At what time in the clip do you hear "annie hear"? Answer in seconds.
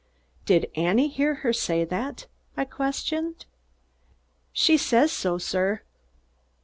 0.75-1.35